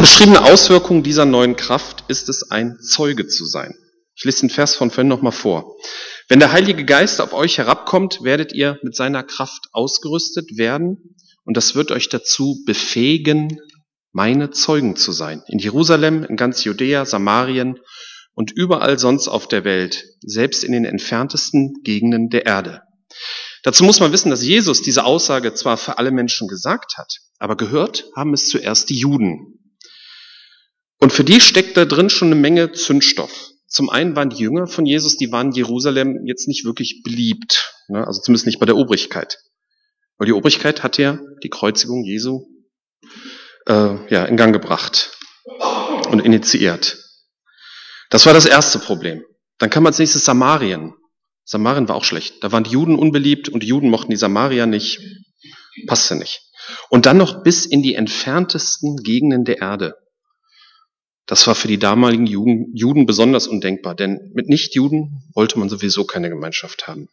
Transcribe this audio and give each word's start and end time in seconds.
beschriebene 0.00 0.42
Auswirkung 0.44 1.02
dieser 1.02 1.26
neuen 1.26 1.56
Kraft 1.56 2.04
ist 2.08 2.30
es, 2.30 2.50
ein 2.50 2.78
Zeuge 2.80 3.26
zu 3.26 3.44
sein. 3.44 3.74
Ich 4.14 4.24
lese 4.24 4.40
den 4.40 4.50
Vers 4.50 4.74
von 4.74 4.90
vorhin 4.90 5.08
nochmal 5.08 5.32
vor. 5.32 5.76
Wenn 6.28 6.40
der 6.40 6.52
Heilige 6.52 6.86
Geist 6.86 7.20
auf 7.20 7.34
euch 7.34 7.58
herabkommt, 7.58 8.22
werdet 8.22 8.52
ihr 8.54 8.78
mit 8.82 8.96
seiner 8.96 9.22
Kraft 9.22 9.66
ausgerüstet 9.72 10.56
werden 10.56 11.16
und 11.44 11.56
das 11.56 11.74
wird 11.74 11.90
euch 11.90 12.08
dazu 12.08 12.62
befähigen, 12.64 13.60
meine 14.12 14.50
Zeugen 14.50 14.96
zu 14.96 15.12
sein. 15.12 15.42
In 15.48 15.58
Jerusalem, 15.58 16.24
in 16.24 16.36
ganz 16.36 16.64
Judäa, 16.64 17.04
Samarien 17.04 17.78
und 18.32 18.52
überall 18.52 18.98
sonst 18.98 19.28
auf 19.28 19.48
der 19.48 19.64
Welt, 19.64 20.04
selbst 20.22 20.64
in 20.64 20.72
den 20.72 20.86
entferntesten 20.86 21.82
Gegenden 21.82 22.30
der 22.30 22.46
Erde. 22.46 22.80
Dazu 23.64 23.84
muss 23.84 24.00
man 24.00 24.12
wissen, 24.12 24.30
dass 24.30 24.42
Jesus 24.42 24.80
diese 24.80 25.04
Aussage 25.04 25.52
zwar 25.52 25.76
für 25.76 25.98
alle 25.98 26.10
Menschen 26.10 26.48
gesagt 26.48 26.96
hat, 26.96 27.12
aber 27.38 27.56
gehört 27.56 28.06
haben 28.16 28.32
es 28.32 28.48
zuerst 28.48 28.88
die 28.88 28.98
Juden. 28.98 29.59
Und 31.00 31.12
für 31.12 31.24
die 31.24 31.40
steckt 31.40 31.76
da 31.76 31.86
drin 31.86 32.10
schon 32.10 32.28
eine 32.28 32.40
Menge 32.40 32.72
Zündstoff. 32.72 33.50
Zum 33.66 33.88
einen 33.88 34.16
waren 34.16 34.30
die 34.30 34.42
Jünger 34.42 34.66
von 34.66 34.84
Jesus, 34.84 35.16
die 35.16 35.32
waren 35.32 35.52
Jerusalem 35.52 36.26
jetzt 36.26 36.46
nicht 36.46 36.64
wirklich 36.64 37.02
beliebt, 37.02 37.72
ne? 37.88 38.06
also 38.06 38.20
zumindest 38.20 38.46
nicht 38.46 38.60
bei 38.60 38.66
der 38.66 38.76
Obrigkeit. 38.76 39.38
Weil 40.18 40.26
die 40.26 40.32
Obrigkeit 40.32 40.82
hat 40.82 40.98
ja 40.98 41.18
die 41.42 41.48
Kreuzigung 41.48 42.04
Jesu 42.04 42.46
äh, 43.66 43.96
ja, 44.12 44.24
in 44.24 44.36
Gang 44.36 44.52
gebracht 44.52 45.16
und 46.10 46.20
initiiert. 46.20 46.98
Das 48.10 48.26
war 48.26 48.34
das 48.34 48.44
erste 48.44 48.78
Problem. 48.78 49.24
Dann 49.58 49.70
kam 49.70 49.86
als 49.86 49.98
nächstes 49.98 50.24
Samarien. 50.24 50.94
Samarien 51.44 51.88
war 51.88 51.96
auch 51.96 52.04
schlecht. 52.04 52.42
Da 52.42 52.52
waren 52.52 52.64
die 52.64 52.70
Juden 52.70 52.98
unbeliebt 52.98 53.48
und 53.48 53.62
die 53.62 53.68
Juden 53.68 53.88
mochten 53.88 54.10
die 54.10 54.16
Samarier 54.16 54.66
nicht. 54.66 55.00
Passte 55.86 56.16
nicht. 56.16 56.42
Und 56.88 57.06
dann 57.06 57.16
noch 57.16 57.42
bis 57.42 57.66
in 57.66 57.82
die 57.82 57.94
entferntesten 57.94 58.96
Gegenden 58.96 59.44
der 59.44 59.58
Erde. 59.58 59.94
Das 61.30 61.46
war 61.46 61.54
für 61.54 61.68
die 61.68 61.78
damaligen 61.78 62.26
Juden, 62.26 62.74
Juden 62.74 63.06
besonders 63.06 63.46
undenkbar, 63.46 63.94
denn 63.94 64.32
mit 64.34 64.48
Nichtjuden 64.48 65.22
wollte 65.32 65.60
man 65.60 65.68
sowieso 65.68 66.04
keine 66.04 66.28
Gemeinschaft 66.28 66.88
haben. 66.88 67.08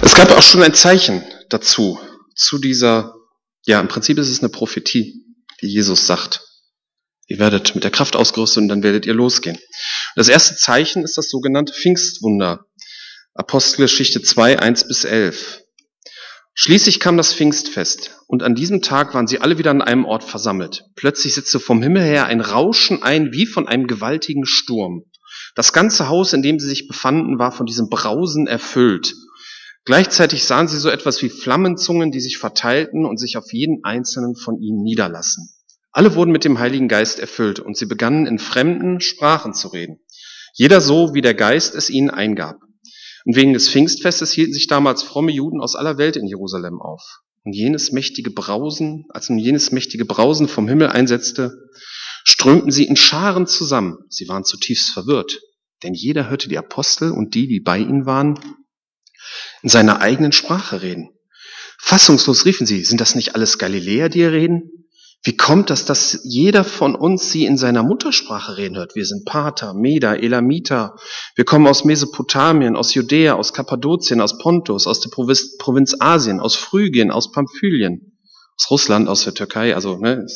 Es 0.00 0.14
gab 0.14 0.30
auch 0.30 0.40
schon 0.40 0.62
ein 0.62 0.72
Zeichen 0.72 1.22
dazu, 1.50 2.00
zu 2.34 2.56
dieser, 2.56 3.14
ja, 3.66 3.78
im 3.78 3.88
Prinzip 3.88 4.16
ist 4.16 4.30
es 4.30 4.40
eine 4.40 4.48
Prophetie, 4.48 5.22
die 5.60 5.66
Jesus 5.66 6.06
sagt. 6.06 6.48
Ihr 7.26 7.38
werdet 7.38 7.74
mit 7.74 7.84
der 7.84 7.90
Kraft 7.90 8.16
ausgerüstet 8.16 8.62
und 8.62 8.68
dann 8.68 8.82
werdet 8.82 9.04
ihr 9.04 9.12
losgehen. 9.12 9.58
Das 10.16 10.30
erste 10.30 10.56
Zeichen 10.56 11.04
ist 11.04 11.18
das 11.18 11.28
sogenannte 11.28 11.74
Pfingstwunder. 11.74 12.64
Apostelgeschichte 13.34 14.22
2, 14.22 14.60
1 14.60 14.88
bis 14.88 15.04
11. 15.04 15.61
Schließlich 16.54 17.00
kam 17.00 17.16
das 17.16 17.32
Pfingstfest 17.32 18.18
und 18.26 18.42
an 18.42 18.54
diesem 18.54 18.82
Tag 18.82 19.14
waren 19.14 19.26
sie 19.26 19.40
alle 19.40 19.56
wieder 19.56 19.70
an 19.70 19.80
einem 19.80 20.04
Ort 20.04 20.22
versammelt. 20.22 20.84
Plötzlich 20.96 21.34
setzte 21.34 21.58
vom 21.58 21.82
Himmel 21.82 22.02
her 22.02 22.26
ein 22.26 22.42
Rauschen 22.42 23.02
ein 23.02 23.32
wie 23.32 23.46
von 23.46 23.68
einem 23.68 23.86
gewaltigen 23.86 24.44
Sturm. 24.44 25.04
Das 25.54 25.72
ganze 25.72 26.08
Haus, 26.08 26.34
in 26.34 26.42
dem 26.42 26.58
sie 26.58 26.68
sich 26.68 26.88
befanden, 26.88 27.38
war 27.38 27.52
von 27.52 27.66
diesem 27.66 27.88
Brausen 27.88 28.46
erfüllt. 28.46 29.14
Gleichzeitig 29.84 30.44
sahen 30.44 30.68
sie 30.68 30.78
so 30.78 30.90
etwas 30.90 31.22
wie 31.22 31.30
Flammenzungen, 31.30 32.12
die 32.12 32.20
sich 32.20 32.38
verteilten 32.38 33.06
und 33.06 33.18
sich 33.18 33.36
auf 33.36 33.52
jeden 33.52 33.82
einzelnen 33.82 34.36
von 34.36 34.60
ihnen 34.60 34.82
niederlassen. 34.82 35.48
Alle 35.90 36.14
wurden 36.14 36.32
mit 36.32 36.44
dem 36.44 36.58
Heiligen 36.58 36.88
Geist 36.88 37.18
erfüllt 37.18 37.60
und 37.60 37.76
sie 37.76 37.86
begannen 37.86 38.26
in 38.26 38.38
fremden 38.38 39.00
Sprachen 39.00 39.54
zu 39.54 39.68
reden. 39.68 40.00
Jeder 40.54 40.80
so, 40.80 41.14
wie 41.14 41.22
der 41.22 41.34
Geist 41.34 41.74
es 41.74 41.90
ihnen 41.90 42.10
eingab. 42.10 42.56
Und 43.24 43.36
wegen 43.36 43.52
des 43.52 43.68
Pfingstfestes 43.68 44.32
hielten 44.32 44.52
sich 44.52 44.66
damals 44.66 45.02
fromme 45.02 45.32
Juden 45.32 45.60
aus 45.60 45.76
aller 45.76 45.98
Welt 45.98 46.16
in 46.16 46.26
Jerusalem 46.26 46.80
auf. 46.80 47.20
Und 47.44 47.54
jenes 47.54 47.92
mächtige 47.92 48.30
Brausen, 48.30 49.04
als 49.08 49.28
nun 49.28 49.38
jenes 49.38 49.72
mächtige 49.72 50.04
Brausen 50.04 50.48
vom 50.48 50.68
Himmel 50.68 50.88
einsetzte, 50.88 51.52
strömten 52.24 52.70
sie 52.70 52.84
in 52.84 52.96
Scharen 52.96 53.46
zusammen. 53.46 53.98
Sie 54.08 54.28
waren 54.28 54.44
zutiefst 54.44 54.90
verwirrt, 54.90 55.40
denn 55.82 55.94
jeder 55.94 56.30
hörte 56.30 56.48
die 56.48 56.58
Apostel 56.58 57.10
und 57.10 57.34
die, 57.34 57.48
die 57.48 57.60
bei 57.60 57.78
ihnen 57.78 58.06
waren, 58.06 58.38
in 59.62 59.68
seiner 59.68 60.00
eigenen 60.00 60.32
Sprache 60.32 60.82
reden. 60.82 61.10
Fassungslos 61.78 62.44
riefen 62.44 62.66
sie, 62.66 62.84
sind 62.84 63.00
das 63.00 63.16
nicht 63.16 63.34
alles 63.34 63.58
Galiläer, 63.58 64.08
die 64.08 64.20
hier 64.20 64.32
reden? 64.32 64.70
Wie 65.24 65.36
kommt 65.36 65.70
das, 65.70 65.84
dass 65.84 66.20
jeder 66.24 66.64
von 66.64 66.96
uns 66.96 67.30
sie 67.30 67.44
in 67.44 67.56
seiner 67.56 67.84
Muttersprache 67.84 68.56
reden 68.56 68.76
hört? 68.76 68.96
Wir 68.96 69.06
sind 69.06 69.24
Pater, 69.24 69.72
Meda, 69.72 70.16
Elamiter. 70.16 70.96
Wir 71.36 71.44
kommen 71.44 71.68
aus 71.68 71.84
Mesopotamien, 71.84 72.74
aus 72.74 72.94
Judäa, 72.94 73.34
aus 73.34 73.52
Kappadokien, 73.52 74.20
aus 74.20 74.38
Pontus, 74.38 74.88
aus 74.88 75.00
der 75.00 75.10
Provinz, 75.10 75.56
Provinz 75.58 75.94
Asien, 76.00 76.40
aus 76.40 76.56
Phrygien, 76.56 77.12
aus 77.12 77.30
Pamphylien, 77.30 78.18
aus 78.58 78.68
Russland, 78.68 79.08
aus 79.08 79.22
der 79.22 79.34
Türkei, 79.34 79.76
also 79.76 79.96
ne, 79.96 80.26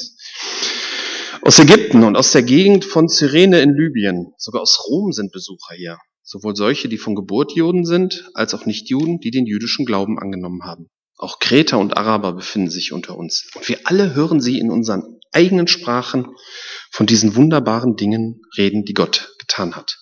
aus 1.42 1.58
Ägypten 1.58 2.04
und 2.04 2.16
aus 2.16 2.30
der 2.30 2.44
Gegend 2.44 2.84
von 2.84 3.08
Cyrene 3.08 3.62
in 3.62 3.74
Libyen. 3.74 4.34
Sogar 4.38 4.62
aus 4.62 4.86
Rom 4.88 5.10
sind 5.10 5.32
Besucher 5.32 5.74
hier. 5.76 5.98
Sowohl 6.22 6.54
solche, 6.54 6.88
die 6.88 6.98
von 6.98 7.16
Geburt 7.16 7.52
Juden 7.52 7.84
sind, 7.84 8.30
als 8.34 8.54
auch 8.54 8.66
Nicht-Juden, 8.66 9.18
die 9.18 9.32
den 9.32 9.46
jüdischen 9.46 9.84
Glauben 9.84 10.18
angenommen 10.18 10.62
haben. 10.64 10.90
Auch 11.18 11.38
Kreter 11.38 11.78
und 11.78 11.96
Araber 11.96 12.32
befinden 12.32 12.70
sich 12.70 12.92
unter 12.92 13.16
uns. 13.16 13.48
Und 13.54 13.68
wir 13.68 13.80
alle 13.84 14.14
hören 14.14 14.40
sie 14.40 14.58
in 14.58 14.70
unseren 14.70 15.18
eigenen 15.32 15.66
Sprachen 15.66 16.34
von 16.90 17.06
diesen 17.06 17.36
wunderbaren 17.36 17.96
Dingen 17.96 18.42
reden, 18.56 18.84
die 18.84 18.94
Gott 18.94 19.34
getan 19.38 19.76
hat. 19.76 19.98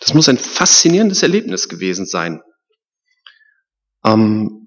Das 0.00 0.14
muss 0.14 0.28
ein 0.28 0.38
faszinierendes 0.38 1.22
Erlebnis 1.22 1.68
gewesen 1.68 2.06
sein. 2.06 2.40
Ähm, 4.04 4.58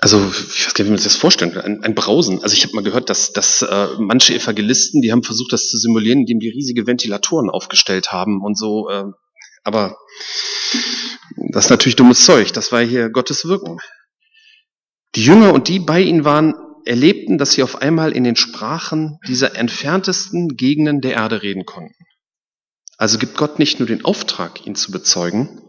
also, 0.00 0.18
ich 0.18 0.66
weiß 0.66 0.74
gar 0.74 0.84
nicht, 0.84 0.88
wie 0.88 0.90
man 0.90 0.98
sich 0.98 1.12
das 1.12 1.16
vorstellen 1.16 1.52
kann. 1.52 1.64
Ein, 1.64 1.82
ein 1.82 1.94
Brausen. 1.96 2.40
Also 2.42 2.54
ich 2.54 2.62
habe 2.62 2.74
mal 2.74 2.84
gehört, 2.84 3.10
dass, 3.10 3.32
dass 3.32 3.62
äh, 3.62 3.88
manche 3.98 4.34
Evangelisten, 4.34 5.02
die 5.02 5.10
haben 5.10 5.24
versucht, 5.24 5.52
das 5.52 5.68
zu 5.68 5.76
simulieren, 5.76 6.20
indem 6.20 6.38
die 6.38 6.50
riesige 6.50 6.86
Ventilatoren 6.86 7.50
aufgestellt 7.50 8.12
haben 8.12 8.40
und 8.42 8.56
so. 8.56 8.88
Äh, 8.88 9.04
aber 9.64 9.96
das 11.50 11.64
ist 11.64 11.70
natürlich 11.70 11.96
dummes 11.96 12.24
Zeug. 12.24 12.52
Das 12.52 12.70
war 12.70 12.80
hier 12.80 13.10
Gottes 13.10 13.44
Wirken. 13.46 13.78
Die 15.18 15.24
Jünger 15.24 15.52
und 15.52 15.66
die 15.66 15.80
bei 15.80 16.00
ihnen 16.00 16.24
waren, 16.24 16.54
erlebten, 16.84 17.38
dass 17.38 17.50
sie 17.50 17.64
auf 17.64 17.82
einmal 17.82 18.12
in 18.12 18.22
den 18.22 18.36
Sprachen 18.36 19.18
dieser 19.26 19.56
entferntesten 19.56 20.50
Gegenden 20.50 21.00
der 21.00 21.14
Erde 21.14 21.42
reden 21.42 21.64
konnten. 21.66 22.04
Also 22.98 23.18
gibt 23.18 23.36
Gott 23.36 23.58
nicht 23.58 23.80
nur 23.80 23.88
den 23.88 24.04
Auftrag, 24.04 24.64
ihn 24.64 24.76
zu 24.76 24.92
bezeugen, 24.92 25.60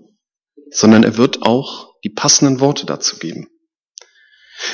sondern 0.70 1.02
er 1.02 1.18
wird 1.18 1.42
auch 1.42 1.96
die 2.04 2.12
passenden 2.12 2.60
Worte 2.60 2.86
dazu 2.86 3.18
geben. 3.18 3.48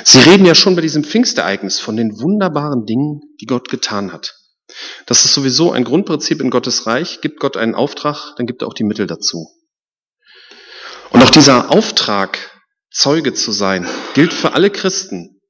Sie 0.03 0.19
reden 0.19 0.45
ja 0.45 0.55
schon 0.55 0.75
bei 0.75 0.81
diesem 0.81 1.05
Pfingstereignis 1.05 1.79
von 1.79 1.95
den 1.95 2.19
wunderbaren 2.19 2.85
Dingen, 2.85 3.21
die 3.39 3.45
Gott 3.45 3.69
getan 3.69 4.11
hat. 4.11 4.35
Das 5.05 5.23
ist 5.23 5.33
sowieso 5.33 5.71
ein 5.71 5.85
Grundprinzip 5.85 6.41
in 6.41 6.49
Gottes 6.49 6.85
Reich. 6.85 7.21
Gibt 7.21 7.39
Gott 7.39 7.55
einen 7.55 7.75
Auftrag, 7.75 8.35
dann 8.35 8.45
gibt 8.45 8.61
er 8.61 8.67
auch 8.67 8.73
die 8.73 8.83
Mittel 8.83 9.07
dazu. 9.07 9.47
Und 11.11 11.23
auch 11.23 11.29
dieser 11.29 11.71
Auftrag, 11.71 12.54
Zeuge 12.95 13.33
zu 13.33 13.51
sein, 13.51 13.85
gilt 14.13 14.33
für 14.33 14.53
alle 14.53 14.69
Christen. 14.69 15.41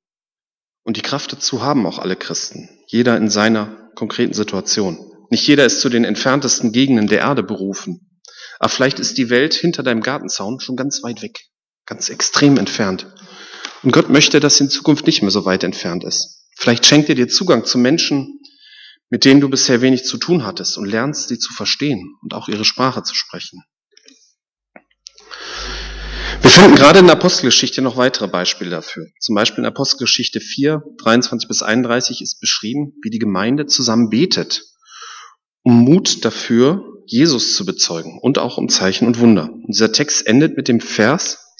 Und 0.83 0.97
die 0.97 1.03
Kraft 1.03 1.31
dazu 1.31 1.61
haben 1.61 1.85
auch 1.85 1.99
alle 1.99 2.15
Christen. 2.15 2.69
Jeder 2.87 3.17
in 3.17 3.29
seiner 3.29 3.91
konkreten 3.93 4.33
Situation. 4.33 4.97
Nicht 5.29 5.45
jeder 5.47 5.63
ist 5.63 5.79
zu 5.79 5.89
den 5.89 6.05
entferntesten 6.05 6.71
Gegenden 6.71 7.05
der 7.05 7.19
Erde 7.19 7.43
berufen. 7.43 8.19
Aber 8.57 8.69
vielleicht 8.69 8.99
ist 8.99 9.19
die 9.19 9.29
Welt 9.29 9.53
hinter 9.53 9.83
deinem 9.83 10.01
Gartenzaun 10.01 10.59
schon 10.59 10.75
ganz 10.75 11.03
weit 11.03 11.21
weg. 11.21 11.39
Ganz 11.85 12.09
extrem 12.09 12.57
entfernt. 12.57 13.13
Und 13.83 13.91
Gott 13.91 14.09
möchte, 14.09 14.39
dass 14.39 14.57
sie 14.57 14.63
in 14.63 14.71
Zukunft 14.71 15.05
nicht 15.05 15.21
mehr 15.21 15.29
so 15.29 15.45
weit 15.45 15.63
entfernt 15.63 16.03
ist. 16.03 16.47
Vielleicht 16.57 16.87
schenkt 16.87 17.09
er 17.09 17.15
dir 17.15 17.27
Zugang 17.27 17.63
zu 17.63 17.77
Menschen, 17.77 18.39
mit 19.11 19.23
denen 19.23 19.39
du 19.39 19.49
bisher 19.49 19.81
wenig 19.81 20.03
zu 20.05 20.17
tun 20.17 20.47
hattest 20.47 20.79
und 20.79 20.85
lernst, 20.85 21.27
sie 21.27 21.37
zu 21.37 21.53
verstehen 21.53 22.15
und 22.23 22.33
auch 22.33 22.47
ihre 22.47 22.65
Sprache 22.65 23.03
zu 23.03 23.13
sprechen. 23.13 23.61
Wir 26.41 26.49
finden 26.49 26.75
gerade 26.75 26.99
in 26.99 27.05
der 27.05 27.15
Apostelgeschichte 27.15 27.81
noch 27.81 27.97
weitere 27.97 28.27
Beispiele 28.27 28.69
dafür. 28.69 29.07
Zum 29.19 29.35
Beispiel 29.35 29.63
in 29.63 29.67
Apostelgeschichte 29.67 30.39
4, 30.39 30.83
23 31.03 31.47
bis 31.47 31.61
31 31.61 32.21
ist 32.21 32.39
beschrieben, 32.39 32.93
wie 33.01 33.09
die 33.09 33.19
Gemeinde 33.19 33.65
zusammen 33.65 34.09
betet, 34.09 34.63
um 35.63 35.83
Mut 35.83 36.23
dafür, 36.23 36.83
Jesus 37.07 37.55
zu 37.55 37.65
bezeugen 37.65 38.19
und 38.21 38.37
auch 38.39 38.57
um 38.57 38.69
Zeichen 38.69 39.07
und 39.07 39.19
Wunder. 39.19 39.51
Und 39.51 39.67
dieser 39.67 39.91
Text 39.91 40.25
endet 40.27 40.57
mit 40.57 40.67
dem 40.67 40.81
Vers, 40.81 41.53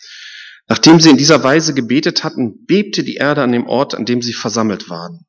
nachdem 0.67 0.99
sie 0.99 1.09
in 1.09 1.17
dieser 1.17 1.43
Weise 1.43 1.73
gebetet 1.73 2.23
hatten, 2.23 2.65
bebte 2.65 3.03
die 3.03 3.15
Erde 3.15 3.43
an 3.43 3.51
dem 3.51 3.67
Ort, 3.67 3.95
an 3.95 4.05
dem 4.05 4.21
sie 4.21 4.33
versammelt 4.33 4.89
waren. 4.89 5.25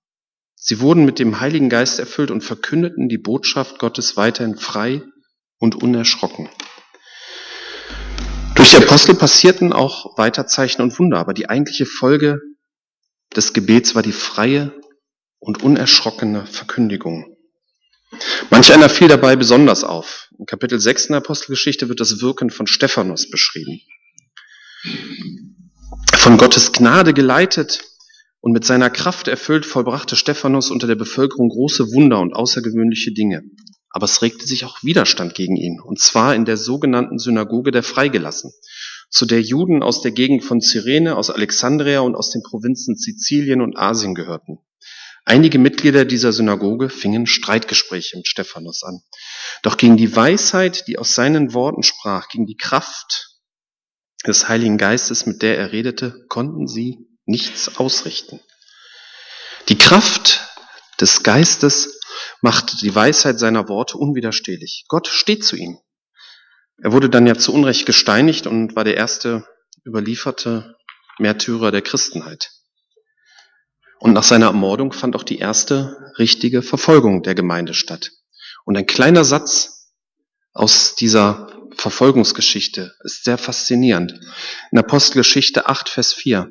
Sie 0.55 0.81
wurden 0.81 1.05
mit 1.05 1.19
dem 1.19 1.41
Heiligen 1.41 1.69
Geist 1.69 1.99
erfüllt 1.99 2.31
und 2.31 2.43
verkündeten 2.43 3.09
die 3.09 3.19
Botschaft 3.19 3.79
Gottes 3.79 4.17
weiterhin 4.17 4.57
frei 4.57 5.03
und 5.59 5.77
unerschrocken. 5.77 6.49
Durch 8.67 8.79
die 8.79 8.85
Apostel 8.85 9.15
passierten 9.15 9.73
auch 9.73 10.19
weiter 10.19 10.49
Zeichen 10.49 10.83
und 10.83 10.99
Wunder, 10.99 11.19
aber 11.19 11.35
die 11.35 11.49
eigentliche 11.49 11.87
Folge 11.87 12.41
des 13.37 13.53
Gebets 13.53 13.95
war 13.95 14.03
die 14.03 14.11
freie 14.11 14.73
und 15.39 15.63
unerschrockene 15.63 16.47
Verkündigung. 16.47 17.37
Manch 18.51 18.75
einer 18.75 18.89
fiel 18.89 19.07
dabei 19.07 19.37
besonders 19.37 19.85
auf. 19.85 20.31
In 20.37 20.47
Kapitel 20.47 20.81
6 20.81 21.07
der 21.07 21.19
Apostelgeschichte 21.19 21.89
wird 21.89 22.01
das 22.01 22.21
Wirken 22.21 22.51
von 22.51 22.67
Stephanus 22.67 23.31
beschrieben. 23.31 23.83
Von 26.15 26.37
Gottes 26.37 26.73
Gnade 26.73 27.15
geleitet 27.15 27.85
Und 28.41 28.51
mit 28.51 28.65
seiner 28.65 28.91
Kraft 28.91 29.29
erfüllt 29.29 29.65
vollbrachte 29.65 30.17
Stephanus 30.17 30.73
unter 30.73 30.89
der 30.89 30.97
Bevölkerung 30.97 31.51
große 31.51 31.93
Wunder 31.93 32.19
und 32.19 32.35
außergewöhnliche 32.35 33.13
Dinge. 33.13 33.45
Aber 33.97 34.05
es 34.05 34.21
regte 34.21 34.47
sich 34.47 34.67
auch 34.67 34.83
Widerstand 34.83 35.35
gegen 35.35 35.57
ihn, 35.57 35.81
und 35.81 35.99
zwar 35.99 36.35
in 36.35 36.45
der 36.45 36.59
sogenannten 36.59 37.19
Synagoge 37.19 37.71
der 37.71 37.83
Freigelassen, 37.83 38.53
zu 39.09 39.25
der 39.25 39.41
Juden 39.41 39.83
aus 39.83 40.03
der 40.03 40.11
Gegend 40.11 40.45
von 40.45 40.61
Cyrene, 40.61 41.17
aus 41.17 41.31
Alexandria 41.31 42.01
und 42.01 42.15
aus 42.15 42.29
den 42.29 42.43
Provinzen 42.43 42.95
Sizilien 42.95 43.63
und 43.63 43.79
Asien 43.79 44.15
gehörten. 44.15 44.59
Einige 45.25 45.59
Mitglieder 45.59 46.05
dieser 46.05 46.35
Synagoge 46.35 46.91
fingen 46.91 47.27
Streitgespräche 47.27 48.19
mit 48.19 48.29
Stephanus 48.29 48.83
an. 48.83 49.01
Doch 49.63 49.79
gegen 49.79 49.97
die 49.97 50.15
Weisheit, 50.15 50.87
die 50.89 50.99
aus 50.99 51.15
seinen 51.15 51.55
Worten 51.55 51.83
sprach, 51.83 52.29
gegen 52.29 52.45
die 52.45 52.59
Kraft 52.59 53.39
des 54.27 54.47
Heiligen 54.47 54.77
Geistes, 54.77 55.25
mit 55.25 55.41
der 55.41 55.57
er 55.57 55.73
redete, 55.73 56.27
konnten 56.29 56.69
sie 56.69 57.09
nichts 57.25 57.79
ausrichten. 57.79 58.41
Die 59.71 59.79
Kraft 59.79 60.47
des 61.01 61.23
Geistes 61.23 61.96
macht 62.41 62.83
die 62.83 62.95
Weisheit 62.95 63.39
seiner 63.39 63.69
Worte 63.69 63.99
unwiderstehlich. 63.99 64.85
Gott 64.89 65.09
steht 65.09 65.45
zu 65.45 65.57
ihm. 65.57 65.79
Er 66.79 66.93
wurde 66.93 67.09
dann 67.09 67.27
ja 67.27 67.37
zu 67.37 67.53
Unrecht 67.53 67.87
gesteinigt 67.87 68.47
und 68.47 68.77
war 68.77 68.85
der 68.85 68.97
erste 68.97 69.47
überlieferte 69.85 70.77
Märtyrer 71.19 71.71
der 71.71 71.83
Christenheit. 71.83 72.51
Und 73.99 74.13
nach 74.13 74.25
seiner 74.25 74.47
Ermordung 74.47 74.93
fand 74.93 75.17
auch 75.17 75.23
die 75.23 75.39
erste 75.39 76.13
richtige 76.19 76.63
Verfolgung 76.63 77.23
der 77.23 77.35
Gemeinde 77.35 77.73
statt. 77.73 78.11
Und 78.65 78.77
ein 78.77 78.87
kleiner 78.87 79.25
Satz 79.25 79.93
aus 80.53 80.95
dieser 80.95 81.51
Verfolgungsgeschichte 81.77 82.95
ist 83.05 83.25
sehr 83.25 83.39
faszinierend. 83.39 84.19
In 84.71 84.79
Apostelgeschichte 84.79 85.69
8, 85.69 85.89
Vers 85.89 86.13
4. 86.13 86.51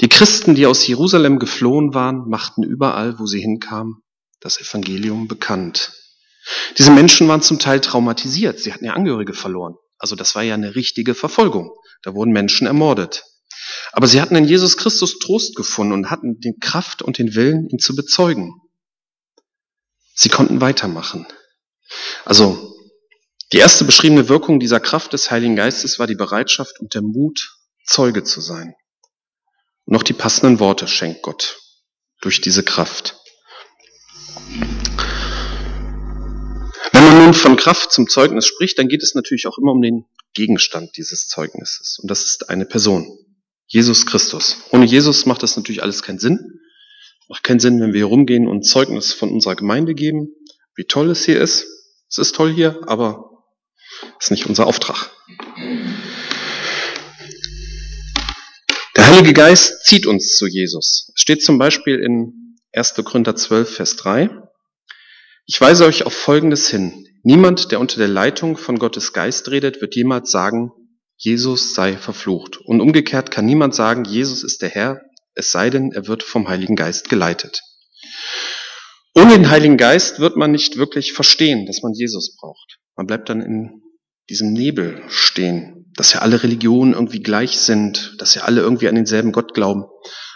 Die 0.00 0.08
Christen, 0.08 0.54
die 0.54 0.66
aus 0.66 0.86
Jerusalem 0.86 1.38
geflohen 1.38 1.94
waren, 1.94 2.28
machten 2.28 2.62
überall, 2.62 3.18
wo 3.18 3.26
sie 3.26 3.40
hinkamen, 3.40 4.02
das 4.40 4.60
Evangelium 4.60 5.28
bekannt. 5.28 5.92
Diese 6.78 6.90
Menschen 6.90 7.28
waren 7.28 7.42
zum 7.42 7.58
Teil 7.58 7.80
traumatisiert. 7.80 8.58
Sie 8.58 8.72
hatten 8.72 8.84
ja 8.84 8.94
Angehörige 8.94 9.34
verloren. 9.34 9.76
Also 9.98 10.16
das 10.16 10.34
war 10.34 10.42
ja 10.42 10.54
eine 10.54 10.74
richtige 10.74 11.14
Verfolgung. 11.14 11.70
Da 12.02 12.14
wurden 12.14 12.32
Menschen 12.32 12.66
ermordet. 12.66 13.24
Aber 13.92 14.06
sie 14.08 14.20
hatten 14.20 14.36
in 14.36 14.46
Jesus 14.46 14.76
Christus 14.76 15.18
Trost 15.18 15.54
gefunden 15.54 15.92
und 15.92 16.10
hatten 16.10 16.38
die 16.40 16.54
Kraft 16.58 17.02
und 17.02 17.18
den 17.18 17.34
Willen, 17.34 17.68
ihn 17.68 17.78
zu 17.78 17.94
bezeugen. 17.94 18.54
Sie 20.14 20.28
konnten 20.28 20.60
weitermachen. 20.60 21.26
Also 22.24 22.74
die 23.52 23.58
erste 23.58 23.84
beschriebene 23.84 24.28
Wirkung 24.28 24.60
dieser 24.60 24.80
Kraft 24.80 25.12
des 25.12 25.30
Heiligen 25.30 25.56
Geistes 25.56 25.98
war 25.98 26.06
die 26.06 26.14
Bereitschaft 26.14 26.80
und 26.80 26.94
der 26.94 27.02
Mut, 27.02 27.56
Zeuge 27.84 28.22
zu 28.24 28.40
sein 28.40 28.74
noch 29.90 30.02
die 30.04 30.12
passenden 30.12 30.60
Worte 30.60 30.86
schenkt 30.86 31.22
Gott 31.22 31.58
durch 32.20 32.40
diese 32.40 32.62
Kraft. 32.62 33.19
Wenn 36.92 37.04
man 37.04 37.24
nun 37.24 37.34
von 37.34 37.56
Kraft 37.56 37.92
zum 37.92 38.08
Zeugnis 38.08 38.46
spricht, 38.46 38.78
dann 38.78 38.88
geht 38.88 39.02
es 39.02 39.14
natürlich 39.14 39.46
auch 39.46 39.58
immer 39.58 39.72
um 39.72 39.82
den 39.82 40.06
Gegenstand 40.34 40.96
dieses 40.96 41.28
Zeugnisses. 41.28 41.98
Und 42.00 42.10
das 42.10 42.24
ist 42.24 42.48
eine 42.50 42.66
Person. 42.66 43.06
Jesus 43.66 44.06
Christus. 44.06 44.56
Ohne 44.72 44.84
Jesus 44.84 45.26
macht 45.26 45.42
das 45.42 45.56
natürlich 45.56 45.82
alles 45.82 46.02
keinen 46.02 46.18
Sinn. 46.18 46.60
Macht 47.28 47.44
keinen 47.44 47.60
Sinn, 47.60 47.80
wenn 47.80 47.92
wir 47.92 48.00
hier 48.00 48.06
rumgehen 48.06 48.48
und 48.48 48.64
Zeugnis 48.64 49.12
von 49.12 49.30
unserer 49.30 49.54
Gemeinde 49.54 49.94
geben, 49.94 50.34
wie 50.74 50.84
toll 50.84 51.10
es 51.10 51.24
hier 51.24 51.40
ist. 51.40 51.66
Es 52.08 52.18
ist 52.18 52.34
toll 52.34 52.52
hier, 52.52 52.80
aber 52.86 53.30
es 54.18 54.26
ist 54.26 54.30
nicht 54.32 54.46
unser 54.46 54.66
Auftrag. 54.66 55.10
Der 58.96 59.06
Heilige 59.06 59.32
Geist 59.32 59.84
zieht 59.84 60.06
uns 60.06 60.36
zu 60.36 60.48
Jesus. 60.48 61.12
Es 61.14 61.22
steht 61.22 61.44
zum 61.44 61.58
Beispiel 61.58 62.00
in 62.00 62.39
1. 62.72 62.94
Korinther 63.04 63.34
12, 63.34 63.74
Vers 63.74 63.96
3. 63.96 64.30
Ich 65.46 65.60
weise 65.60 65.84
euch 65.84 66.04
auf 66.06 66.12
Folgendes 66.12 66.68
hin. 66.68 67.04
Niemand, 67.24 67.72
der 67.72 67.80
unter 67.80 67.98
der 67.98 68.06
Leitung 68.06 68.56
von 68.56 68.78
Gottes 68.78 69.12
Geist 69.12 69.50
redet, 69.50 69.80
wird 69.80 69.96
jemals 69.96 70.30
sagen, 70.30 70.70
Jesus 71.16 71.74
sei 71.74 71.96
verflucht. 71.96 72.58
Und 72.58 72.80
umgekehrt 72.80 73.32
kann 73.32 73.44
niemand 73.44 73.74
sagen, 73.74 74.04
Jesus 74.04 74.44
ist 74.44 74.62
der 74.62 74.68
Herr, 74.68 75.00
es 75.34 75.50
sei 75.50 75.68
denn, 75.68 75.90
er 75.90 76.06
wird 76.06 76.22
vom 76.22 76.48
Heiligen 76.48 76.76
Geist 76.76 77.08
geleitet. 77.08 77.60
Ohne 79.16 79.32
den 79.32 79.50
Heiligen 79.50 79.76
Geist 79.76 80.20
wird 80.20 80.36
man 80.36 80.52
nicht 80.52 80.76
wirklich 80.76 81.12
verstehen, 81.12 81.66
dass 81.66 81.82
man 81.82 81.92
Jesus 81.92 82.36
braucht. 82.36 82.78
Man 82.96 83.08
bleibt 83.08 83.28
dann 83.28 83.42
in 83.42 83.82
diesem 84.28 84.52
Nebel 84.52 85.02
stehen, 85.08 85.90
dass 85.96 86.12
ja 86.12 86.20
alle 86.20 86.44
Religionen 86.44 86.92
irgendwie 86.92 87.20
gleich 87.20 87.58
sind, 87.58 88.14
dass 88.18 88.36
ja 88.36 88.42
alle 88.42 88.60
irgendwie 88.60 88.88
an 88.88 88.94
denselben 88.94 89.32
Gott 89.32 89.54
glauben. 89.54 89.80
Wir 89.80 89.88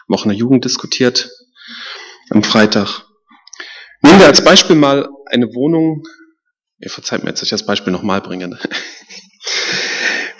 haben 0.09 0.15
auch 0.15 0.25
in 0.25 0.31
der 0.31 0.39
Jugend 0.39 0.65
diskutiert 0.65 1.31
am 2.35 2.43
Freitag. 2.43 3.07
Nehmen 4.03 4.19
wir 4.19 4.27
als 4.27 4.43
Beispiel 4.43 4.75
mal 4.77 5.09
eine 5.27 5.47
Wohnung. 5.55 6.03
Ihr 6.79 6.91
verzeiht 6.91 7.23
mir 7.23 7.31
dass 7.31 7.43
ich 7.43 7.51
das 7.51 7.65
Beispiel 7.65 7.93
nochmal 7.93 8.21
bringe. 8.21 8.59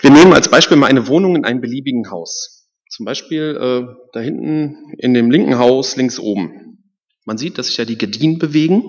Wir 0.01 0.11
nehmen 0.11 0.33
als 0.33 0.49
Beispiel 0.49 0.77
mal 0.77 0.87
eine 0.87 1.07
Wohnung 1.07 1.35
in 1.35 1.45
einem 1.45 1.61
beliebigen 1.61 2.11
Haus. 2.11 2.69
Zum 2.89 3.05
Beispiel 3.05 3.57
äh, 3.59 3.87
da 4.13 4.19
hinten 4.19 4.93
in 4.99 5.15
dem 5.15 5.31
linken 5.31 5.57
Haus 5.57 5.95
links 5.95 6.19
oben. 6.19 6.93
Man 7.23 7.39
sieht, 7.39 7.57
dass 7.57 7.67
sich 7.67 7.77
ja 7.77 7.85
die 7.85 7.97
Gardinen 7.97 8.37
bewegen. 8.37 8.83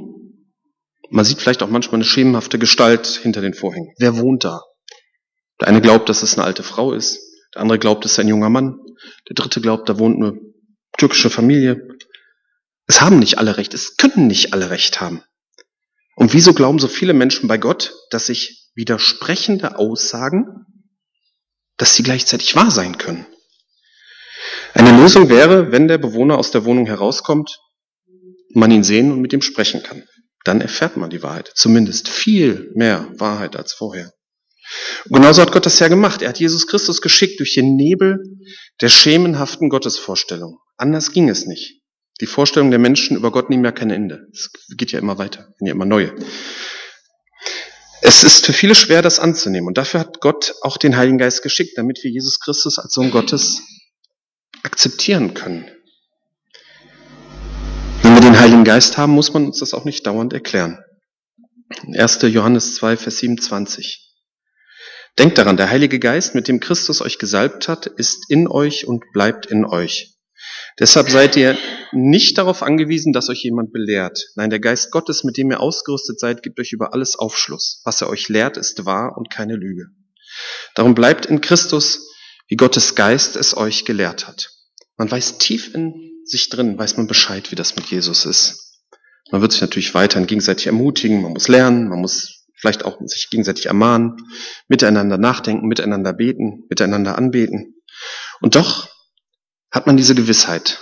Man 1.08 1.24
sieht 1.24 1.38
vielleicht 1.38 1.62
auch 1.62 1.70
manchmal 1.70 1.94
eine 1.94 2.04
schemenhafte 2.04 2.58
Gestalt 2.58 3.06
hinter 3.06 3.40
den 3.40 3.54
Vorhängen. 3.54 3.94
Wer 3.98 4.18
wohnt 4.18 4.44
da? 4.44 4.60
Der 5.60 5.68
eine 5.68 5.80
glaubt, 5.80 6.10
dass 6.10 6.22
es 6.22 6.36
eine 6.36 6.44
alte 6.44 6.62
Frau 6.62 6.92
ist. 6.92 7.18
Der 7.54 7.62
andere 7.62 7.78
glaubt, 7.78 8.04
es 8.04 8.12
ist 8.12 8.18
ein 8.18 8.28
junger 8.28 8.50
Mann. 8.50 8.78
Der 9.28 9.34
dritte 9.34 9.62
glaubt, 9.62 9.88
da 9.88 9.98
wohnt 9.98 10.16
eine 10.16 10.38
türkische 10.98 11.30
Familie. 11.30 11.88
Es 12.86 13.00
haben 13.00 13.18
nicht 13.18 13.38
alle 13.38 13.56
Recht. 13.56 13.74
Es 13.74 13.96
können 13.96 14.26
nicht 14.26 14.52
alle 14.52 14.70
Recht 14.70 15.00
haben. 15.00 15.22
Und 16.14 16.32
wieso 16.32 16.54
glauben 16.54 16.78
so 16.78 16.88
viele 16.88 17.12
Menschen 17.12 17.48
bei 17.48 17.58
Gott, 17.58 17.92
dass 18.10 18.26
sich 18.26 18.70
widersprechende 18.74 19.78
Aussagen, 19.78 20.64
dass 21.76 21.94
sie 21.94 22.02
gleichzeitig 22.02 22.54
wahr 22.56 22.70
sein 22.70 22.96
können? 22.98 23.26
Eine 24.74 24.98
Lösung 25.00 25.28
wäre, 25.28 25.72
wenn 25.72 25.88
der 25.88 25.98
Bewohner 25.98 26.38
aus 26.38 26.50
der 26.50 26.64
Wohnung 26.64 26.86
herauskommt, 26.86 27.58
man 28.50 28.70
ihn 28.70 28.84
sehen 28.84 29.10
und 29.12 29.20
mit 29.20 29.32
ihm 29.32 29.42
sprechen 29.42 29.82
kann 29.82 30.04
dann 30.46 30.60
erfährt 30.60 30.96
man 30.96 31.10
die 31.10 31.22
Wahrheit. 31.22 31.50
Zumindest 31.54 32.08
viel 32.08 32.70
mehr 32.74 33.08
Wahrheit 33.18 33.56
als 33.56 33.72
vorher. 33.72 34.12
Und 35.08 35.16
genauso 35.16 35.42
hat 35.42 35.52
Gott 35.52 35.66
das 35.66 35.78
ja 35.78 35.88
gemacht. 35.88 36.22
Er 36.22 36.30
hat 36.30 36.40
Jesus 36.40 36.66
Christus 36.66 37.00
geschickt 37.00 37.40
durch 37.40 37.54
den 37.54 37.76
Nebel 37.76 38.18
der 38.80 38.88
schemenhaften 38.88 39.68
Gottesvorstellung. 39.68 40.58
Anders 40.76 41.12
ging 41.12 41.28
es 41.28 41.46
nicht. 41.46 41.80
Die 42.20 42.26
Vorstellung 42.26 42.70
der 42.70 42.78
Menschen 42.78 43.16
über 43.16 43.30
Gott 43.30 43.50
nehmen 43.50 43.64
ja 43.64 43.72
kein 43.72 43.90
Ende. 43.90 44.26
Es 44.32 44.50
geht 44.76 44.92
ja 44.92 44.98
immer 44.98 45.18
weiter, 45.18 45.52
ja 45.60 45.72
immer 45.72 45.84
neue. 45.84 46.14
Es 48.00 48.24
ist 48.24 48.46
für 48.46 48.52
viele 48.52 48.74
schwer, 48.74 49.02
das 49.02 49.18
anzunehmen. 49.18 49.66
Und 49.66 49.76
dafür 49.76 50.00
hat 50.00 50.20
Gott 50.20 50.54
auch 50.62 50.78
den 50.78 50.96
Heiligen 50.96 51.18
Geist 51.18 51.42
geschickt, 51.42 51.76
damit 51.76 52.02
wir 52.02 52.10
Jesus 52.10 52.40
Christus 52.40 52.78
als 52.78 52.94
Sohn 52.94 53.10
Gottes 53.10 53.60
akzeptieren 54.62 55.34
können. 55.34 55.68
Wenn 58.02 58.14
wir 58.14 58.20
den 58.20 58.38
Heiligen 58.38 58.64
Geist 58.64 58.96
haben, 58.96 59.12
muss 59.12 59.32
man 59.32 59.46
uns 59.46 59.58
das 59.58 59.74
auch 59.74 59.84
nicht 59.84 60.06
dauernd 60.06 60.32
erklären. 60.32 60.78
1. 61.92 62.22
Johannes 62.22 62.76
2, 62.76 62.96
Vers 62.96 63.18
27. 63.18 64.14
Denkt 65.18 65.38
daran, 65.38 65.56
der 65.56 65.70
Heilige 65.70 65.98
Geist, 65.98 66.34
mit 66.34 66.48
dem 66.48 66.60
Christus 66.60 67.02
euch 67.02 67.18
gesalbt 67.18 67.68
hat, 67.68 67.86
ist 67.86 68.30
in 68.30 68.48
euch 68.48 68.86
und 68.86 69.04
bleibt 69.12 69.46
in 69.46 69.64
euch. 69.64 70.15
Deshalb 70.78 71.10
seid 71.10 71.36
ihr 71.36 71.56
nicht 71.92 72.38
darauf 72.38 72.62
angewiesen, 72.62 73.12
dass 73.12 73.28
euch 73.28 73.42
jemand 73.42 73.72
belehrt. 73.72 74.28
Nein, 74.34 74.50
der 74.50 74.60
Geist 74.60 74.90
Gottes, 74.90 75.24
mit 75.24 75.36
dem 75.36 75.50
ihr 75.50 75.60
ausgerüstet 75.60 76.20
seid, 76.20 76.42
gibt 76.42 76.60
euch 76.60 76.72
über 76.72 76.92
alles 76.92 77.16
Aufschluss. 77.16 77.80
Was 77.84 78.00
er 78.00 78.08
euch 78.08 78.28
lehrt, 78.28 78.56
ist 78.56 78.84
wahr 78.84 79.16
und 79.16 79.30
keine 79.30 79.56
Lüge. 79.56 79.86
Darum 80.74 80.94
bleibt 80.94 81.26
in 81.26 81.40
Christus, 81.40 82.08
wie 82.48 82.56
Gottes 82.56 82.94
Geist 82.94 83.36
es 83.36 83.56
euch 83.56 83.84
gelehrt 83.84 84.26
hat. 84.28 84.50
Man 84.96 85.10
weiß 85.10 85.38
tief 85.38 85.74
in 85.74 86.06
sich 86.26 86.48
drin 86.48 86.78
weiß 86.78 86.96
man 86.96 87.06
Bescheid, 87.06 87.50
wie 87.50 87.56
das 87.56 87.76
mit 87.76 87.86
Jesus 87.86 88.26
ist. 88.26 88.82
Man 89.30 89.40
wird 89.40 89.52
sich 89.52 89.60
natürlich 89.60 89.94
weiterhin 89.94 90.26
gegenseitig 90.26 90.66
ermutigen, 90.66 91.22
man 91.22 91.32
muss 91.32 91.48
lernen, 91.48 91.88
man 91.88 92.00
muss 92.00 92.46
vielleicht 92.54 92.84
auch 92.84 92.98
sich 93.04 93.28
gegenseitig 93.30 93.66
ermahnen, 93.66 94.16
miteinander 94.68 95.18
nachdenken, 95.18 95.66
miteinander 95.66 96.12
beten, 96.12 96.64
miteinander 96.68 97.16
anbeten. 97.16 97.74
Und 98.40 98.54
doch 98.54 98.88
hat 99.76 99.86
man 99.86 99.96
diese 99.96 100.14
Gewissheit. 100.14 100.80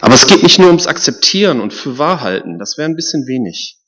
Aber 0.00 0.14
es 0.14 0.26
geht 0.26 0.42
nicht 0.42 0.58
nur 0.58 0.68
ums 0.68 0.88
Akzeptieren 0.88 1.60
und 1.60 1.72
für 1.72 1.98
Wahrhalten, 1.98 2.58
das 2.58 2.76
wäre 2.76 2.88
ein 2.88 2.96
bisschen 2.96 3.26
wenig. 3.26 3.78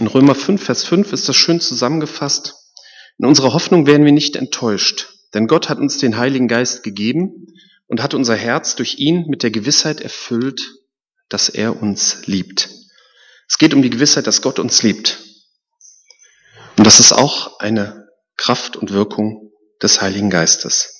In 0.00 0.06
Römer 0.06 0.34
5, 0.34 0.62
Vers 0.62 0.84
5 0.84 1.12
ist 1.12 1.28
das 1.28 1.36
schön 1.36 1.60
zusammengefasst. 1.60 2.54
In 3.18 3.26
unserer 3.26 3.52
Hoffnung 3.52 3.86
werden 3.86 4.06
wir 4.06 4.12
nicht 4.12 4.36
enttäuscht, 4.36 5.08
denn 5.34 5.46
Gott 5.46 5.68
hat 5.68 5.78
uns 5.78 5.98
den 5.98 6.16
Heiligen 6.16 6.48
Geist 6.48 6.82
gegeben, 6.82 7.46
und 7.88 8.02
hat 8.02 8.14
unser 8.14 8.36
Herz 8.36 8.76
durch 8.76 8.98
ihn 8.98 9.26
mit 9.28 9.42
der 9.42 9.50
Gewissheit 9.50 10.00
erfüllt, 10.00 10.60
dass 11.28 11.48
er 11.48 11.82
uns 11.82 12.26
liebt. 12.26 12.68
Es 13.48 13.58
geht 13.58 13.74
um 13.74 13.82
die 13.82 13.90
Gewissheit, 13.90 14.26
dass 14.26 14.42
Gott 14.42 14.58
uns 14.58 14.82
liebt. 14.82 15.18
Und 16.76 16.86
das 16.86 17.00
ist 17.00 17.12
auch 17.12 17.58
eine 17.58 18.06
Kraft 18.36 18.76
und 18.76 18.92
Wirkung 18.92 19.50
des 19.82 20.00
Heiligen 20.00 20.30
Geistes. 20.30 20.97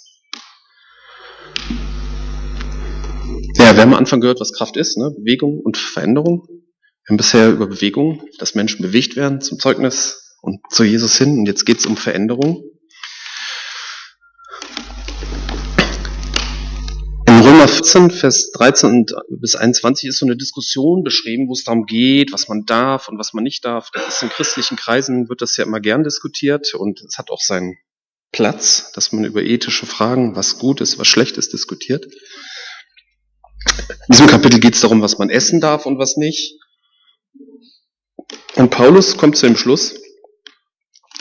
Wir 3.78 3.82
haben 3.82 3.92
am 3.92 3.98
Anfang 4.00 4.20
gehört, 4.20 4.40
was 4.40 4.52
Kraft 4.52 4.76
ist, 4.76 4.98
ne? 4.98 5.12
Bewegung 5.16 5.60
und 5.60 5.76
Veränderung. 5.76 6.48
Wir 6.48 7.10
haben 7.10 7.16
bisher 7.16 7.48
über 7.48 7.68
Bewegung, 7.68 8.24
dass 8.40 8.56
Menschen 8.56 8.82
bewegt 8.82 9.14
werden 9.14 9.40
zum 9.40 9.60
Zeugnis 9.60 10.36
und 10.42 10.58
zu 10.68 10.82
Jesus 10.82 11.16
hin. 11.16 11.38
Und 11.38 11.46
jetzt 11.46 11.64
geht 11.64 11.78
es 11.78 11.86
um 11.86 11.96
Veränderung. 11.96 12.64
In 17.28 17.38
Römer 17.38 17.68
14, 17.68 18.10
Vers 18.10 18.50
13 18.50 19.06
bis 19.28 19.54
21 19.54 20.08
ist 20.08 20.18
so 20.18 20.26
eine 20.26 20.36
Diskussion 20.36 21.04
beschrieben, 21.04 21.46
wo 21.46 21.52
es 21.52 21.62
darum 21.62 21.86
geht, 21.86 22.32
was 22.32 22.48
man 22.48 22.64
darf 22.64 23.06
und 23.06 23.16
was 23.16 23.32
man 23.32 23.44
nicht 23.44 23.64
darf. 23.64 23.90
Das 23.92 24.08
ist 24.08 24.22
in 24.24 24.28
christlichen 24.30 24.76
Kreisen 24.76 25.28
wird 25.28 25.40
das 25.40 25.56
ja 25.56 25.62
immer 25.62 25.78
gern 25.78 26.02
diskutiert 26.02 26.74
und 26.74 27.00
es 27.02 27.16
hat 27.16 27.30
auch 27.30 27.40
seinen 27.40 27.76
Platz, 28.32 28.90
dass 28.90 29.12
man 29.12 29.24
über 29.24 29.40
ethische 29.44 29.86
Fragen, 29.86 30.34
was 30.34 30.58
gut 30.58 30.80
ist, 30.80 30.98
was 30.98 31.06
schlecht 31.06 31.38
ist, 31.38 31.52
diskutiert. 31.52 32.08
In 33.64 34.12
diesem 34.12 34.26
Kapitel 34.26 34.60
geht 34.60 34.74
es 34.74 34.80
darum, 34.80 35.02
was 35.02 35.18
man 35.18 35.30
essen 35.30 35.60
darf 35.60 35.86
und 35.86 35.98
was 35.98 36.16
nicht. 36.16 36.54
Und 38.56 38.70
Paulus 38.70 39.16
kommt 39.16 39.36
zu 39.36 39.46
dem 39.46 39.56
Schluss, 39.56 39.94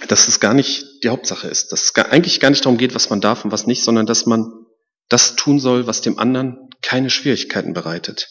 dass 0.07 0.27
es 0.27 0.39
gar 0.39 0.53
nicht 0.53 0.85
die 1.03 1.09
Hauptsache 1.09 1.47
ist, 1.47 1.71
dass 1.71 1.83
es 1.83 1.95
eigentlich 1.95 2.39
gar 2.39 2.49
nicht 2.49 2.65
darum 2.65 2.77
geht, 2.77 2.95
was 2.95 3.09
man 3.09 3.21
darf 3.21 3.43
und 3.45 3.51
was 3.51 3.67
nicht, 3.67 3.83
sondern 3.83 4.05
dass 4.05 4.25
man 4.25 4.65
das 5.09 5.35
tun 5.35 5.59
soll, 5.59 5.87
was 5.87 6.01
dem 6.01 6.19
anderen 6.19 6.69
keine 6.81 7.09
Schwierigkeiten 7.09 7.73
bereitet. 7.73 8.29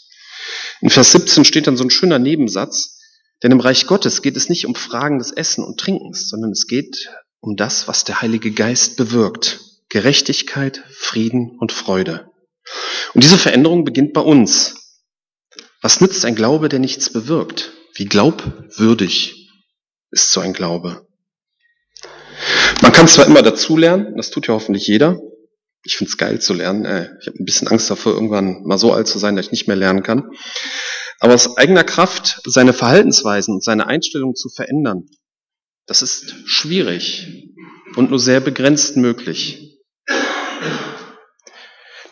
In 0.81 0.91
Vers 0.91 1.13
17 1.13 1.45
steht 1.45 1.67
dann 1.67 1.77
so 1.77 1.85
ein 1.85 1.91
schöner 1.91 2.19
Nebensatz, 2.19 2.99
denn 3.43 3.53
im 3.53 3.61
Reich 3.61 3.87
Gottes 3.87 4.23
geht 4.23 4.37
es 4.37 4.49
nicht 4.49 4.67
um 4.67 4.75
Fragen 4.75 5.19
des 5.19 5.33
Essen 5.33 5.65
und 5.65 5.79
Trinkens, 5.79 6.29
sondern 6.29 6.53
es 6.53 6.67
geht 6.67 7.11
um 7.41 7.57
das, 7.57 7.89
was 7.89 8.05
der 8.05 8.23
Heilige 8.23 8.53
Geist 8.53 8.97
bewirkt. 8.97 9.61
Gerechtigkeit, 9.89 10.83
Frieden 10.91 11.57
und 11.59 11.73
Freude. 11.73 12.31
Und 13.17 13.25
diese 13.25 13.39
Veränderung 13.39 13.85
beginnt 13.87 14.13
bei 14.13 14.21
uns. 14.21 14.99
Was 15.81 16.03
nützt 16.03 16.27
ein 16.27 16.35
Glaube, 16.35 16.69
der 16.69 16.81
nichts 16.81 17.11
bewirkt? 17.11 17.73
Wie 17.95 18.05
glaubwürdig 18.05 19.51
ist 20.11 20.33
so 20.33 20.41
ein 20.41 20.53
Glaube? 20.53 21.09
Man 22.83 22.93
kann 22.93 23.09
zwar 23.09 23.25
immer 23.25 23.41
dazulernen, 23.41 24.19
das 24.19 24.29
tut 24.29 24.49
ja 24.49 24.53
hoffentlich 24.53 24.87
jeder. 24.87 25.19
Ich 25.83 25.97
finde 25.97 26.11
es 26.11 26.19
geil 26.19 26.43
zu 26.43 26.53
lernen. 26.53 26.85
Äh, 26.85 27.09
ich 27.19 27.27
habe 27.27 27.39
ein 27.39 27.47
bisschen 27.47 27.69
Angst 27.69 27.89
davor, 27.89 28.13
irgendwann 28.13 28.63
mal 28.65 28.77
so 28.77 28.93
alt 28.93 29.09
zu 29.09 29.19
sein, 29.19 29.35
dass 29.35 29.47
ich 29.47 29.53
nicht 29.53 29.67
mehr 29.67 29.77
lernen 29.77 30.03
kann. 30.03 30.31
Aber 31.19 31.33
aus 31.33 31.57
eigener 31.57 31.85
Kraft 31.85 32.43
seine 32.45 32.75
Verhaltensweisen 32.75 33.55
und 33.55 33.65
seine 33.65 33.87
Einstellung 33.87 34.35
zu 34.35 34.51
verändern, 34.51 35.09
das 35.87 36.03
ist 36.03 36.35
schwierig 36.45 37.49
und 37.95 38.11
nur 38.11 38.19
sehr 38.19 38.41
begrenzt 38.41 38.99
möglich. 38.99 39.66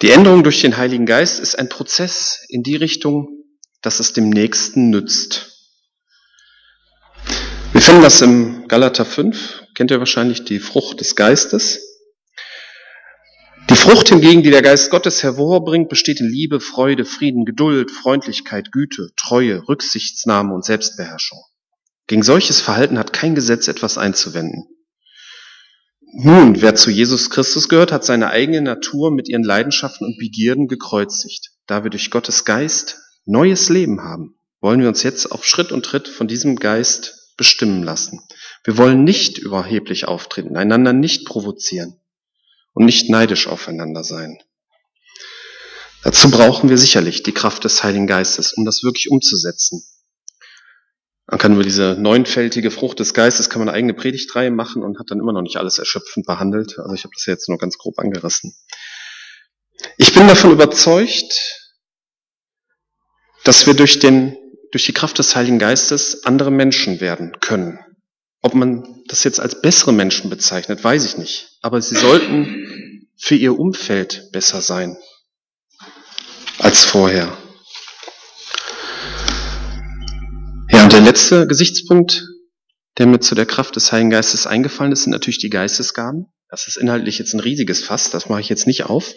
Die 0.04 0.10
Änderung 0.10 0.42
durch 0.42 0.60
den 0.60 0.76
Heiligen 0.76 1.06
Geist 1.06 1.40
ist 1.40 1.58
ein 1.58 1.70
Prozess 1.70 2.44
in 2.50 2.62
die 2.62 2.76
Richtung, 2.76 3.42
dass 3.80 4.00
es 4.00 4.12
dem 4.12 4.28
Nächsten 4.28 4.90
nützt. 4.90 5.70
Wir 7.72 7.80
finden 7.80 8.02
das 8.02 8.20
im 8.20 8.68
Galater 8.68 9.06
5, 9.06 9.62
kennt 9.74 9.90
ihr 9.90 10.00
wahrscheinlich 10.00 10.44
die 10.44 10.58
Frucht 10.58 11.00
des 11.00 11.16
Geistes. 11.16 11.80
Die 13.70 13.76
Frucht 13.76 14.10
hingegen, 14.10 14.42
die 14.42 14.50
der 14.50 14.60
Geist 14.60 14.90
Gottes 14.90 15.22
hervorbringt, 15.22 15.88
besteht 15.88 16.20
in 16.20 16.28
Liebe, 16.28 16.60
Freude, 16.60 17.06
Frieden, 17.06 17.46
Geduld, 17.46 17.90
Freundlichkeit, 17.90 18.72
Güte, 18.72 19.08
Treue, 19.16 19.66
Rücksichtsnahme 19.66 20.52
und 20.52 20.66
Selbstbeherrschung. 20.66 21.40
Gegen 22.08 22.22
solches 22.22 22.60
Verhalten 22.60 22.98
hat 22.98 23.14
kein 23.14 23.34
Gesetz 23.34 23.68
etwas 23.68 23.96
einzuwenden. 23.96 24.66
Nun, 26.16 26.62
wer 26.62 26.76
zu 26.76 26.90
Jesus 26.90 27.28
Christus 27.28 27.68
gehört, 27.68 27.90
hat 27.90 28.04
seine 28.04 28.30
eigene 28.30 28.62
Natur 28.62 29.10
mit 29.10 29.28
ihren 29.28 29.42
Leidenschaften 29.42 30.06
und 30.06 30.16
Begierden 30.16 30.68
gekreuzigt. 30.68 31.50
Da 31.66 31.82
wir 31.82 31.90
durch 31.90 32.12
Gottes 32.12 32.44
Geist 32.44 33.00
neues 33.24 33.68
Leben 33.68 34.00
haben, 34.00 34.36
wollen 34.60 34.80
wir 34.80 34.86
uns 34.86 35.02
jetzt 35.02 35.32
auf 35.32 35.44
Schritt 35.44 35.72
und 35.72 35.84
Tritt 35.84 36.06
von 36.06 36.28
diesem 36.28 36.54
Geist 36.54 37.34
bestimmen 37.36 37.82
lassen. 37.82 38.20
Wir 38.62 38.78
wollen 38.78 39.02
nicht 39.02 39.38
überheblich 39.38 40.06
auftreten, 40.06 40.56
einander 40.56 40.92
nicht 40.92 41.26
provozieren 41.26 42.00
und 42.74 42.84
nicht 42.84 43.10
neidisch 43.10 43.48
aufeinander 43.48 44.04
sein. 44.04 44.38
Dazu 46.04 46.30
brauchen 46.30 46.70
wir 46.70 46.78
sicherlich 46.78 47.24
die 47.24 47.32
Kraft 47.32 47.64
des 47.64 47.82
Heiligen 47.82 48.06
Geistes, 48.06 48.52
um 48.52 48.64
das 48.64 48.84
wirklich 48.84 49.10
umzusetzen. 49.10 49.82
Man 51.26 51.38
kann 51.38 51.54
über 51.54 51.62
diese 51.62 51.96
neunfältige 51.98 52.70
Frucht 52.70 53.00
des 53.00 53.14
Geistes 53.14 53.48
kann 53.48 53.60
man 53.60 53.68
eine 53.68 53.76
eigene 53.76 53.94
Predigtreihe 53.94 54.50
machen 54.50 54.82
und 54.82 54.98
hat 54.98 55.10
dann 55.10 55.20
immer 55.20 55.32
noch 55.32 55.42
nicht 55.42 55.56
alles 55.56 55.78
erschöpfend 55.78 56.26
behandelt. 56.26 56.78
Also 56.78 56.94
ich 56.94 57.04
habe 57.04 57.14
das 57.14 57.24
jetzt 57.26 57.48
nur 57.48 57.58
ganz 57.58 57.78
grob 57.78 57.98
angerissen. 57.98 58.54
Ich 59.96 60.12
bin 60.12 60.28
davon 60.28 60.52
überzeugt, 60.52 61.64
dass 63.44 63.66
wir 63.66 63.74
durch, 63.74 63.98
den, 63.98 64.36
durch 64.70 64.84
die 64.84 64.92
Kraft 64.92 65.18
des 65.18 65.34
Heiligen 65.34 65.58
Geistes 65.58 66.24
andere 66.24 66.50
Menschen 66.50 67.00
werden 67.00 67.32
können. 67.40 67.78
Ob 68.42 68.54
man 68.54 69.02
das 69.08 69.24
jetzt 69.24 69.40
als 69.40 69.62
bessere 69.62 69.92
Menschen 69.92 70.28
bezeichnet, 70.28 70.84
weiß 70.84 71.06
ich 71.06 71.16
nicht. 71.16 71.58
Aber 71.62 71.80
sie 71.80 71.96
sollten 71.96 73.08
für 73.16 73.34
ihr 73.34 73.58
Umfeld 73.58 74.28
besser 74.32 74.60
sein 74.60 74.98
als 76.58 76.84
vorher. 76.84 77.36
Ja, 80.70 80.83
und 80.83 80.83
der 80.94 81.02
letzte 81.02 81.48
Gesichtspunkt, 81.48 82.24
der 82.98 83.08
mir 83.08 83.18
zu 83.18 83.34
der 83.34 83.46
Kraft 83.46 83.74
des 83.74 83.90
Heiligen 83.90 84.10
Geistes 84.10 84.46
eingefallen 84.46 84.92
ist, 84.92 85.02
sind 85.02 85.10
natürlich 85.10 85.38
die 85.38 85.50
Geistesgaben. 85.50 86.26
Das 86.48 86.68
ist 86.68 86.76
inhaltlich 86.76 87.18
jetzt 87.18 87.34
ein 87.34 87.40
riesiges 87.40 87.82
Fass, 87.82 88.10
das 88.10 88.28
mache 88.28 88.40
ich 88.40 88.48
jetzt 88.48 88.68
nicht 88.68 88.84
auf. 88.84 89.12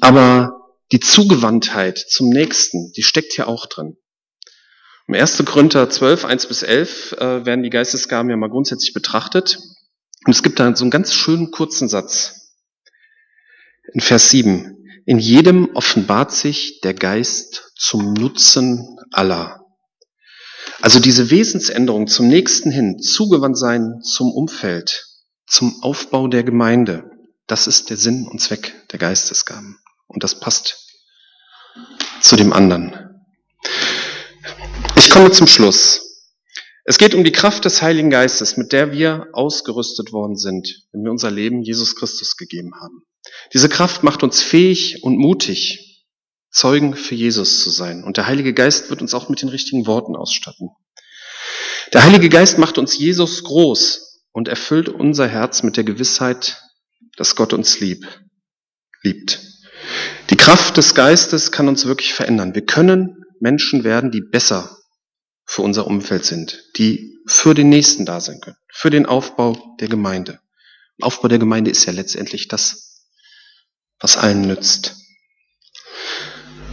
Aber 0.00 0.52
die 0.92 1.00
Zugewandtheit 1.00 1.98
zum 1.98 2.28
Nächsten, 2.28 2.92
die 2.92 3.02
steckt 3.02 3.32
hier 3.32 3.48
auch 3.48 3.66
drin. 3.66 3.96
Im 5.08 5.14
1. 5.14 5.42
Korinther 5.44 5.90
12, 5.90 6.24
1 6.24 6.46
bis 6.46 6.62
11 6.62 7.16
äh, 7.18 7.44
werden 7.44 7.64
die 7.64 7.70
Geistesgaben 7.70 8.30
ja 8.30 8.36
mal 8.36 8.50
grundsätzlich 8.50 8.92
betrachtet. 8.92 9.58
Und 10.24 10.32
es 10.32 10.44
gibt 10.44 10.60
da 10.60 10.76
so 10.76 10.84
einen 10.84 10.92
ganz 10.92 11.14
schönen 11.14 11.50
kurzen 11.50 11.88
Satz. 11.88 12.54
In 13.92 14.00
Vers 14.00 14.30
7. 14.30 15.02
In 15.04 15.18
jedem 15.18 15.74
offenbart 15.74 16.30
sich 16.30 16.80
der 16.82 16.94
Geist 16.94 17.72
zum 17.74 18.12
Nutzen 18.12 18.98
aller. 19.10 19.57
Also 20.80 21.00
diese 21.00 21.30
Wesensänderung 21.30 22.06
zum 22.06 22.28
Nächsten 22.28 22.70
hin, 22.70 23.00
zugewandt 23.00 23.58
sein 23.58 24.00
zum 24.02 24.30
Umfeld, 24.30 25.06
zum 25.46 25.82
Aufbau 25.82 26.28
der 26.28 26.44
Gemeinde, 26.44 27.10
das 27.46 27.66
ist 27.66 27.90
der 27.90 27.96
Sinn 27.96 28.28
und 28.28 28.40
Zweck 28.40 28.74
der 28.92 28.98
Geistesgaben. 28.98 29.78
Und 30.06 30.22
das 30.22 30.38
passt 30.38 30.86
zu 32.20 32.36
dem 32.36 32.52
anderen. 32.52 33.24
Ich 34.96 35.10
komme 35.10 35.32
zum 35.32 35.46
Schluss. 35.46 36.00
Es 36.84 36.96
geht 36.96 37.14
um 37.14 37.24
die 37.24 37.32
Kraft 37.32 37.64
des 37.64 37.82
Heiligen 37.82 38.10
Geistes, 38.10 38.56
mit 38.56 38.72
der 38.72 38.92
wir 38.92 39.26
ausgerüstet 39.32 40.12
worden 40.12 40.36
sind, 40.36 40.86
wenn 40.92 41.02
wir 41.02 41.10
unser 41.10 41.30
Leben 41.30 41.62
Jesus 41.62 41.96
Christus 41.96 42.36
gegeben 42.36 42.72
haben. 42.80 43.02
Diese 43.52 43.68
Kraft 43.68 44.02
macht 44.02 44.22
uns 44.22 44.40
fähig 44.40 45.02
und 45.02 45.18
mutig, 45.18 45.87
Zeugen 46.50 46.94
für 46.94 47.14
Jesus 47.14 47.62
zu 47.62 47.70
sein. 47.70 48.04
Und 48.04 48.16
der 48.16 48.26
Heilige 48.26 48.54
Geist 48.54 48.90
wird 48.90 49.02
uns 49.02 49.14
auch 49.14 49.28
mit 49.28 49.42
den 49.42 49.48
richtigen 49.48 49.86
Worten 49.86 50.16
ausstatten. 50.16 50.70
Der 51.92 52.04
Heilige 52.04 52.28
Geist 52.28 52.58
macht 52.58 52.78
uns 52.78 52.98
Jesus 52.98 53.44
groß 53.44 54.24
und 54.32 54.48
erfüllt 54.48 54.88
unser 54.88 55.26
Herz 55.26 55.62
mit 55.62 55.76
der 55.76 55.84
Gewissheit, 55.84 56.62
dass 57.16 57.36
Gott 57.36 57.52
uns 57.52 57.80
lieb, 57.80 58.06
liebt. 59.02 59.40
Die 60.30 60.36
Kraft 60.36 60.76
des 60.76 60.94
Geistes 60.94 61.52
kann 61.52 61.68
uns 61.68 61.86
wirklich 61.86 62.12
verändern. 62.12 62.54
Wir 62.54 62.64
können 62.64 63.24
Menschen 63.40 63.84
werden, 63.84 64.10
die 64.10 64.20
besser 64.20 64.76
für 65.44 65.62
unser 65.62 65.86
Umfeld 65.86 66.24
sind, 66.24 66.62
die 66.76 67.18
für 67.26 67.54
den 67.54 67.70
Nächsten 67.70 68.04
da 68.04 68.20
sein 68.20 68.40
können, 68.40 68.56
für 68.72 68.90
den 68.90 69.06
Aufbau 69.06 69.76
der 69.80 69.88
Gemeinde. 69.88 70.40
Aufbau 71.00 71.28
der 71.28 71.38
Gemeinde 71.38 71.70
ist 71.70 71.84
ja 71.86 71.92
letztendlich 71.92 72.48
das, 72.48 73.06
was 74.00 74.16
allen 74.16 74.42
nützt. 74.42 74.96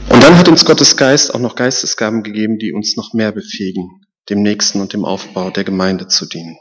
Und 0.09 0.23
dann 0.23 0.37
hat 0.37 0.47
uns 0.47 0.65
Gottes 0.65 0.97
Geist 0.97 1.33
auch 1.33 1.39
noch 1.39 1.55
Geistesgaben 1.55 2.23
gegeben, 2.23 2.57
die 2.57 2.73
uns 2.73 2.95
noch 2.95 3.13
mehr 3.13 3.31
befähigen, 3.31 3.89
dem 4.29 4.41
Nächsten 4.41 4.81
und 4.81 4.93
dem 4.93 5.05
Aufbau 5.05 5.49
der 5.49 5.63
Gemeinde 5.63 6.07
zu 6.07 6.25
dienen. 6.25 6.57